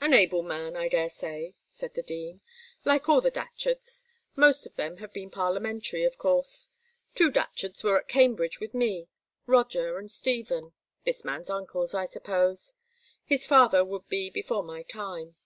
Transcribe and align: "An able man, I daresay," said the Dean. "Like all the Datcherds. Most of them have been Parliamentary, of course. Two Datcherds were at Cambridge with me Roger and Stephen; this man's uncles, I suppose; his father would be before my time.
"An 0.00 0.14
able 0.14 0.42
man, 0.42 0.76
I 0.76 0.88
daresay," 0.88 1.52
said 1.68 1.92
the 1.92 2.00
Dean. 2.02 2.40
"Like 2.86 3.06
all 3.06 3.20
the 3.20 3.30
Datcherds. 3.30 4.02
Most 4.34 4.64
of 4.64 4.76
them 4.76 4.96
have 4.96 5.12
been 5.12 5.28
Parliamentary, 5.30 6.04
of 6.04 6.16
course. 6.16 6.70
Two 7.14 7.30
Datcherds 7.30 7.84
were 7.84 7.98
at 8.00 8.08
Cambridge 8.08 8.60
with 8.60 8.72
me 8.72 9.08
Roger 9.44 9.98
and 9.98 10.10
Stephen; 10.10 10.72
this 11.04 11.22
man's 11.22 11.50
uncles, 11.50 11.92
I 11.92 12.06
suppose; 12.06 12.72
his 13.26 13.44
father 13.44 13.84
would 13.84 14.08
be 14.08 14.30
before 14.30 14.62
my 14.62 14.84
time. 14.84 15.36